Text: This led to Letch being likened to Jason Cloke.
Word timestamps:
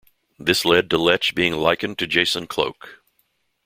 This 0.39 0.65
led 0.65 0.89
to 0.89 0.97
Letch 0.97 1.35
being 1.35 1.53
likened 1.53 1.99
to 1.99 2.07
Jason 2.07 2.47
Cloke. 2.47 3.03